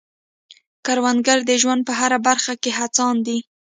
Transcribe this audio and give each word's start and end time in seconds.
کروندګر 0.85 1.39
د 1.49 1.51
ژوند 1.61 1.81
په 1.87 1.93
هره 1.99 2.17
برخه 2.27 2.53
کې 2.61 2.71
هڅاند 2.79 3.19
دی 3.27 3.37